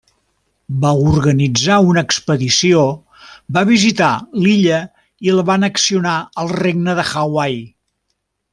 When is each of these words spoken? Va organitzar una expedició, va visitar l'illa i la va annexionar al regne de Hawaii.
Va 0.85 0.93
organitzar 1.09 1.75
una 1.89 2.03
expedició, 2.09 2.87
va 3.59 3.63
visitar 3.73 4.09
l'illa 4.45 4.81
i 5.29 5.37
la 5.37 5.45
va 5.51 5.57
annexionar 5.61 6.15
al 6.45 6.51
regne 6.65 6.97
de 7.03 7.09
Hawaii. 7.13 7.63